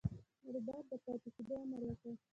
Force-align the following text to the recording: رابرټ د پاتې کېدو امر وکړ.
رابرټ 0.53 0.85
د 0.91 0.93
پاتې 1.03 1.29
کېدو 1.35 1.55
امر 1.61 1.81
وکړ. 1.87 2.11